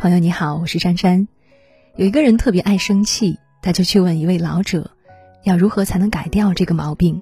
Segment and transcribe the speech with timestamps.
[0.00, 1.26] 朋友你好，我是珊珊。
[1.96, 4.92] 有一个人特别爱生气，他就去问一位老者，
[5.42, 7.20] 要如何才能改掉这个毛病。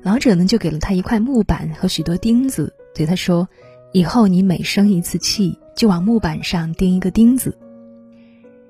[0.00, 3.48] 老者呢就给了他一块木板和许多钉子，对他说
[3.90, 7.58] ：“以后你每生一次气，就往木板上钉一个钉子。”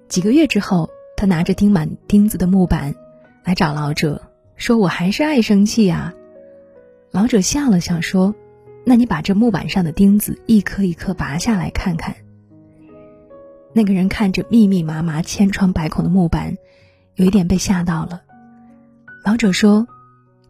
[0.09, 2.95] 几个月之后，他拿着钉满钉子的木板
[3.45, 4.23] 来找老者，
[4.57, 6.15] 说：“我还是爱生气啊。”
[7.13, 8.35] 老者笑了笑说
[8.87, 12.17] ：“那你把这木板上的钉子一颗一颗拔下来看看。”
[13.79, 16.57] 那个人看着密密麻麻、千疮百孔的木板，
[17.15, 18.23] 有一点被吓到了。
[19.25, 19.87] 老者说：“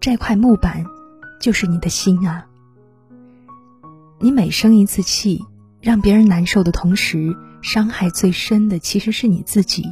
[0.01, 0.87] 这块木板，
[1.39, 2.47] 就是你的心啊。
[4.19, 5.45] 你每生一次气，
[5.83, 9.85] 让别人难受的同时，伤害最深的其实是你自己。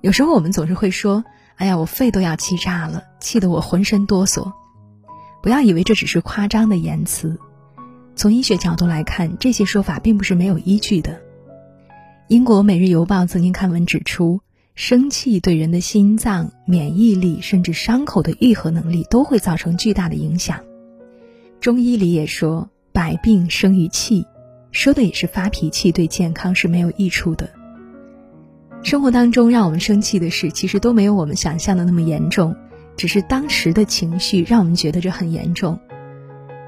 [0.00, 1.24] 有时候我们总是会说
[1.58, 4.52] ：‘哎呀，我肺都要气炸了，气得我浑身哆嗦。’
[5.42, 7.36] 不要以为这只是夸张的言辞，
[8.14, 11.20] 从医学角度来看，这些说法并不是没有依据的。”
[12.30, 14.40] 英国《每日邮报》曾经刊文指出，
[14.76, 20.60] 生气对人的心脏、免疫力，甚至伤口的愈合能力都会造成巨大的影响。
[21.60, 24.24] 中医里也说“百病生于气”，
[24.70, 27.50] 说的也是发脾气对健康是没有益处的。
[28.84, 32.54] 生活当中让我们生气的事，其实都没有我们想象的那么严重，
[32.96, 35.76] 只是当时的情绪让我们觉得这很严重。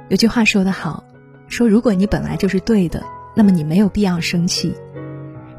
[0.08, 1.04] 有句话说得好，
[1.46, 3.04] 说如果你本来就是对的，
[3.36, 4.74] 那么你没有必要生气。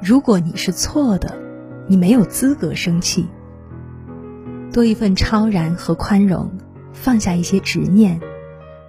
[0.05, 1.33] 如果你是错的，
[1.87, 3.25] 你没有资格生气。
[4.73, 6.51] 多一份超然和宽容，
[6.91, 8.19] 放下一些执念，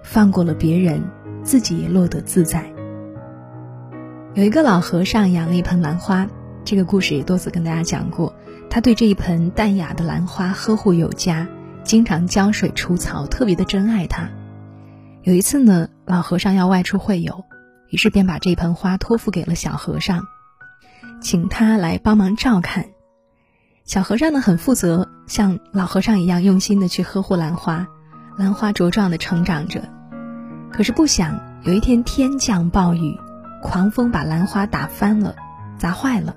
[0.03, 1.01] 放过了别人，
[1.41, 2.69] 自己也落得自在。
[4.33, 6.27] 有一个老和尚养了一盆兰花，
[6.65, 8.35] 这个故事也多次跟大家讲过。
[8.69, 11.47] 他对这一盆淡雅的兰花呵护有加，
[11.85, 14.29] 经常浇水除草，特别的珍爱它。
[15.23, 17.45] 有一次呢，老和尚要外出会友，
[17.87, 20.21] 于是便把这盆花托付给了小和尚。
[21.21, 22.85] 请他来帮忙照看，
[23.83, 27.87] 小和尚呢很负责，像老和尚一样用心的去呵护兰花，
[28.37, 29.81] 兰花茁壮的成长着。
[30.71, 33.17] 可是不想有一天天降暴雨，
[33.63, 35.35] 狂风把兰花打翻了，
[35.77, 36.35] 砸坏了。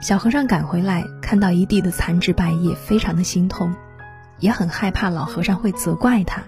[0.00, 3.74] 小和尚赶回来，看到一地的残枝败叶，非常的心痛，
[4.38, 6.42] 也很害怕老和尚会责怪他。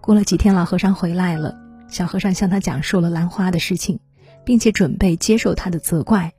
[0.00, 1.54] 过了几天，老和尚回来了，
[1.88, 4.00] 小和尚向他讲述了兰花的事情，
[4.44, 6.32] 并且准备接受他的责怪。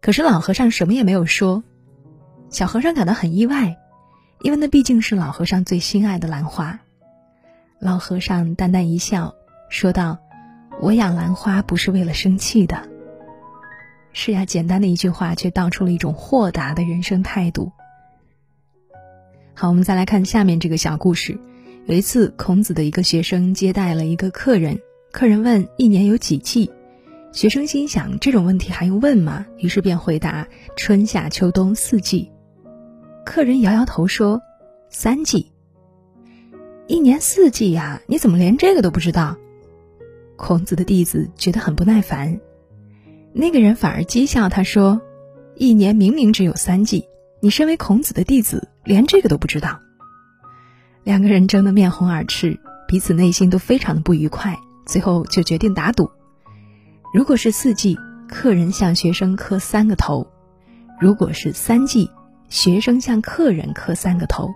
[0.00, 1.64] 可是老和尚什么也没有说，
[2.50, 3.76] 小和尚感到很意外，
[4.42, 6.80] 因为那毕竟是老和尚最心爱的兰花。
[7.80, 9.34] 老和尚淡淡一笑，
[9.68, 10.18] 说道
[10.80, 12.88] ：“我养兰花不是为了生气的。”
[14.12, 17.72] 是呀，简单的一句话，却道出了一种豁达的人生态度。
[19.54, 21.38] 好，我们再来看下面这个小故事。
[21.86, 24.80] 有一次，孔子的一个学生接待了一个客人，
[25.12, 26.70] 客人问：“一年有几季？”
[27.36, 29.44] 学生心想：这种问题还用问吗？
[29.58, 32.32] 于是便回答：春夏秋冬四季。
[33.26, 34.40] 客人摇摇头说：
[34.88, 35.52] 三季。
[36.86, 39.36] 一年四季呀，你怎么连这个都不知道？
[40.36, 42.40] 孔子的弟子觉得很不耐烦。
[43.34, 45.02] 那个人反而讥笑他说：
[45.56, 47.06] 一年明明只有三季，
[47.42, 49.78] 你身为孔子的弟子，连这个都不知道。
[51.04, 52.58] 两个人争得面红耳赤，
[52.88, 56.10] 彼此内心都非常的不愉快，最后就决定打赌。
[57.12, 57.96] 如果是四季，
[58.28, 60.26] 客人向学生磕三个头；
[61.00, 62.10] 如果是三季，
[62.48, 64.50] 学生向客人磕三个头。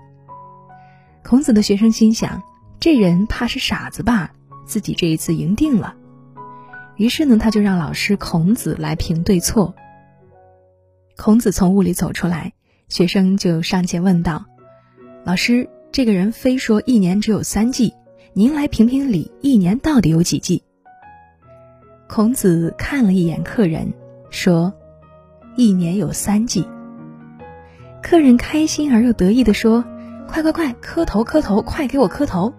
[1.22, 2.42] 孔子的学生心想：
[2.78, 4.32] 这人怕是傻子吧？
[4.66, 5.94] 自己这一次赢定了。
[6.96, 9.74] 于是呢，他就让老师孔子来评对错。
[11.16, 12.52] 孔子从屋里走出来，
[12.88, 14.44] 学生就上前问道
[15.24, 17.94] ：“老师，这个人非说一年只有三季，
[18.32, 20.62] 您来评评理，一年到底有几季？”
[22.12, 23.94] 孔子看了一眼客人，
[24.30, 24.74] 说
[25.54, 26.66] ：“一年有三季。”
[28.02, 29.84] 客人开心而又得意的说
[30.26, 32.52] ：“快快快，磕头磕头，快给我磕头！”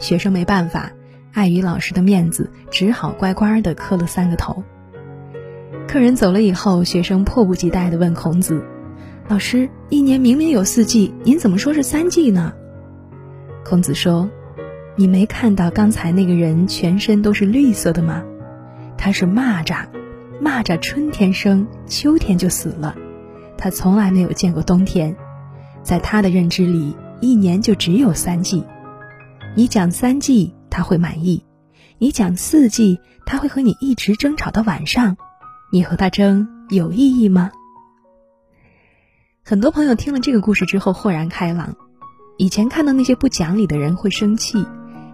[0.00, 0.92] 学生没办法，
[1.34, 4.64] 碍于老师的面子，只好乖乖的磕了三个头。
[5.86, 8.64] 客人走了以后，学生迫不及待的问孔子
[9.28, 12.54] ：“老师，一年明明有四季，您怎么说是三季呢？”
[13.62, 14.30] 孔子说。
[14.94, 18.22] 你没看到刚才那个人全身都是绿色的吗？
[18.98, 19.86] 他是蚂蚱，
[20.40, 22.94] 蚂蚱春天生，秋天就死了。
[23.56, 25.16] 他从来没有见过冬天，
[25.82, 28.62] 在他的认知里，一年就只有三季。
[29.54, 31.42] 你讲三季，他会满意；
[31.96, 35.16] 你讲四季，他会和你一直争吵到晚上。
[35.72, 37.50] 你和他争有意义吗？
[39.42, 41.74] 很多朋友听了这个故事之后豁然开朗，
[42.36, 44.66] 以前看到那些不讲理的人会生气。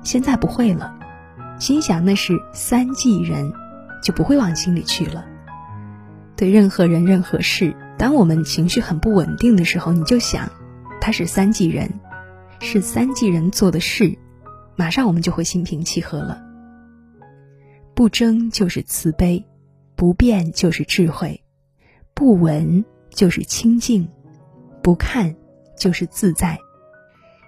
[0.03, 0.95] 现在不会了，
[1.59, 3.53] 心想那是三季人，
[4.03, 5.25] 就不会往心里去了。
[6.37, 10.49] 对任何人、任何事，当我们情绪很不稳定的时候，你就想，
[11.00, 11.93] 他是三季人，
[12.61, 14.17] 是三季人做的事，
[14.77, 16.41] 马上我们就会心平气和了。
[17.95, 19.45] 不争就是慈悲，
[19.97, 21.43] 不变就是智慧，
[22.15, 24.09] 不闻就是清净，
[24.81, 25.35] 不看
[25.77, 26.56] 就是自在，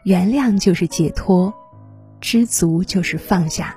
[0.02, 1.54] 原谅就是解脱，
[2.20, 3.76] 知足就是放下。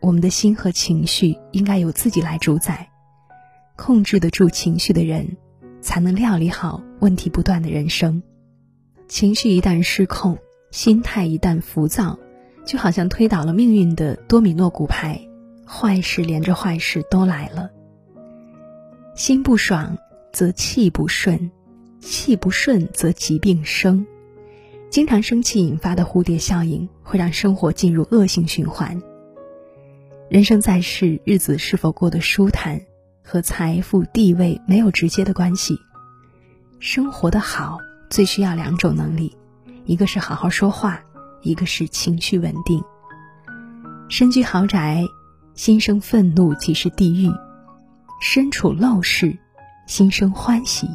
[0.00, 2.88] 我们的心和情绪应该由自己来主宰。
[3.76, 5.36] 控制得住情绪的人，
[5.80, 8.22] 才能料理好问题不断的人生。
[9.08, 10.38] 情绪一旦失控，
[10.70, 12.18] 心态一旦浮躁，
[12.64, 15.20] 就好像推倒了命运的多米诺骨牌，
[15.66, 17.70] 坏事连着坏事都来了。
[19.14, 19.98] 心不爽
[20.32, 21.50] 则气不顺，
[22.00, 24.06] 气不顺则疾病生。
[24.92, 29.00] 经常生气引发的蝴蝶效应，会让生活进入恶性循环。
[30.28, 32.78] 人生在世，日子是否过得舒坦？
[33.24, 35.78] 和财富地位没有直接的关系，
[36.78, 37.78] 生活的好
[38.10, 39.34] 最需要两种能力，
[39.86, 41.02] 一个是好好说话，
[41.40, 42.84] 一个是情绪稳定。
[44.10, 45.06] 身居豪宅，
[45.54, 47.32] 心生愤怒即是地狱；
[48.20, 49.38] 身处陋室，
[49.86, 50.86] 心生欢喜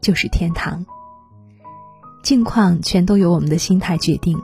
[0.00, 0.84] 就是天堂。
[2.24, 4.40] 境况全都由我们的心态决定。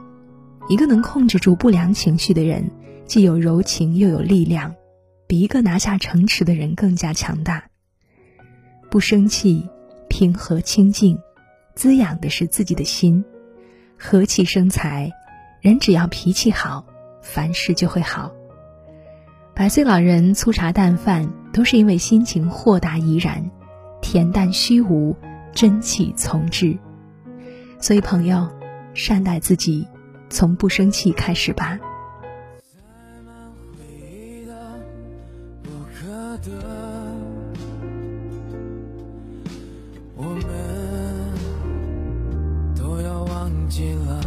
[0.68, 2.70] 一个能控制住不良情绪的人，
[3.06, 4.72] 既有柔情又有力量。
[5.26, 7.64] 比一个拿下城池的人更加强大。
[8.90, 9.66] 不生气，
[10.08, 11.18] 平和清静，
[11.74, 13.24] 滋养的是自己的心。
[13.96, 15.10] 和气生财，
[15.62, 16.84] 人只要脾气好，
[17.22, 18.30] 凡事就会好。
[19.54, 23.50] 百岁老人粗茶淡饭，都是因为心情豁达怡然，
[24.02, 25.16] 恬淡虚无，
[25.54, 26.76] 真气从之。
[27.80, 28.48] 所以，朋友，
[28.94, 29.86] 善待自己，
[30.28, 31.78] 从不生气开始吧。
[36.42, 36.52] 的，
[40.16, 40.40] 我们
[42.74, 44.19] 都要忘记了，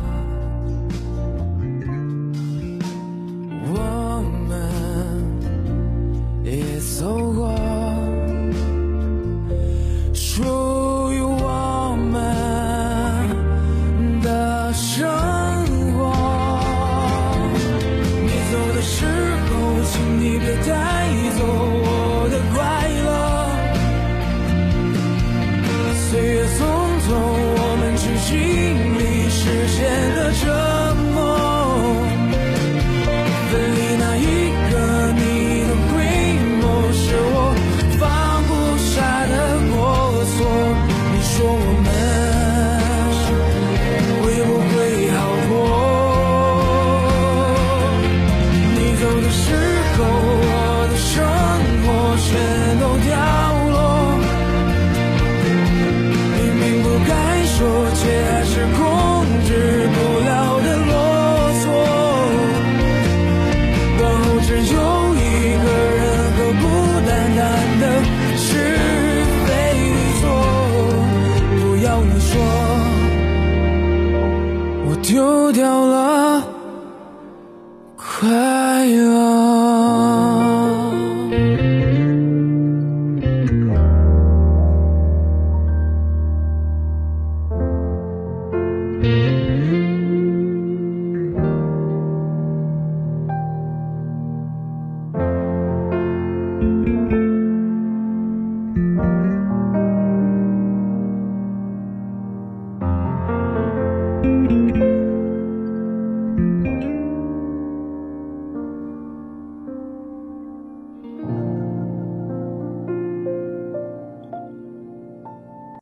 [64.61, 65.02] 只有。